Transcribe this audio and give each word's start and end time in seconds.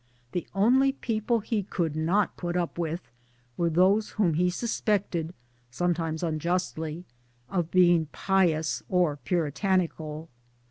The 0.31 0.47
only 0.55 0.93
people 0.93 1.41
he 1.41 1.61
could 1.61 1.95
not 1.95 2.35
put 2.35 2.57
up 2.57 2.79
with 2.79 3.01
were 3.55 3.69
those 3.69 4.09
whom 4.13 4.33
he 4.33 4.49
suspected 4.49 5.31
(sometimes 5.69 6.23
unjustly) 6.23 7.05
of 7.49 7.69
being 7.69 8.07
pious 8.07 8.81
or 8.89 9.17
puritanical. 9.17 10.27